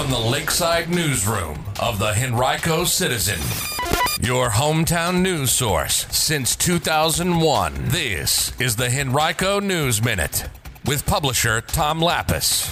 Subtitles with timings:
[0.00, 3.38] from the Lakeside Newsroom of the Henrico Citizen,
[4.26, 7.74] your hometown news source since 2001.
[7.88, 10.48] This is the Henrico News Minute
[10.86, 12.66] with publisher Tom Lappas.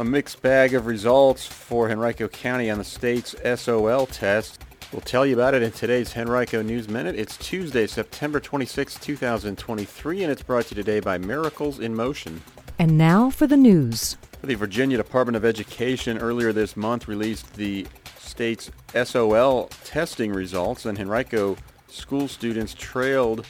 [0.00, 4.62] A mixed bag of results for Henrico County on the state's SOL test.
[4.92, 7.16] We'll tell you about it in today's Henrico News Minute.
[7.16, 12.40] It's Tuesday, September 26, 2023, and it's brought to you today by Miracles in Motion.
[12.78, 14.16] And now for the news.
[14.44, 17.86] The Virginia Department of Education earlier this month released the
[18.18, 23.46] state's SOL testing results, and Henrico school students trailed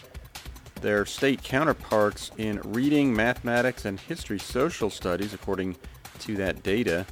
[0.83, 5.77] their state counterparts in reading, mathematics, and history social studies, according
[6.19, 7.06] to that data.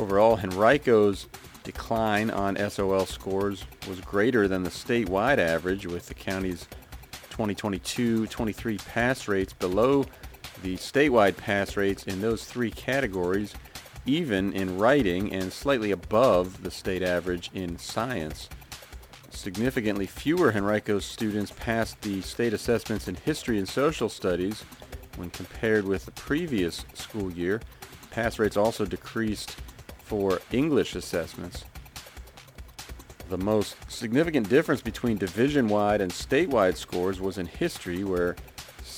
[0.00, 1.28] Overall, Henrico's
[1.62, 6.66] decline on SOL scores was greater than the statewide average, with the county's
[7.30, 10.04] 2022-23 pass rates below
[10.62, 13.54] the statewide pass rates in those three categories,
[14.06, 18.48] even in writing and slightly above the state average in science.
[19.30, 24.64] Significantly fewer Henrico students passed the state assessments in history and social studies
[25.16, 27.60] when compared with the previous school year.
[28.10, 29.56] Pass rates also decreased
[30.02, 31.64] for English assessments.
[33.28, 38.34] The most significant difference between division-wide and statewide scores was in history, where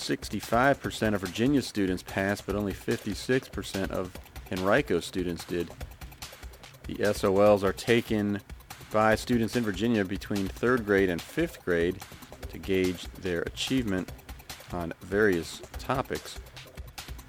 [0.03, 4.11] 65% of Virginia students passed, but only 56% of
[4.51, 5.71] Henrico students did.
[6.85, 8.41] The SOLs are taken
[8.93, 11.99] by students in Virginia between third grade and fifth grade
[12.51, 14.11] to gauge their achievement
[14.73, 16.39] on various topics.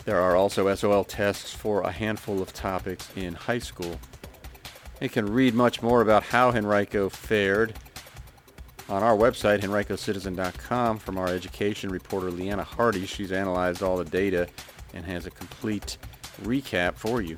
[0.05, 3.99] There are also SOL tests for a handful of topics in high school.
[4.99, 7.75] You can read much more about how Henrico fared
[8.89, 13.05] on our website, henricocitizen.com, from our education reporter, Leanna Hardy.
[13.05, 14.47] She's analyzed all the data
[14.93, 15.97] and has a complete
[16.43, 17.37] recap for you.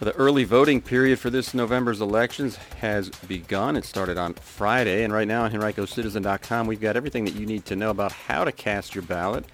[0.00, 3.76] The early voting period for this November's elections has begun.
[3.76, 7.66] It started on Friday, and right now on henricocitizen.com, we've got everything that you need
[7.66, 9.44] to know about how to cast your ballot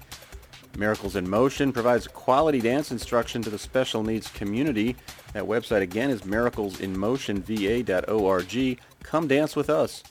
[0.79, 4.95] Miracles in Motion provides quality dance instruction to the special needs community.
[5.33, 8.79] That website again is miraclesinmotionva.org.
[9.03, 10.05] Come dance with us.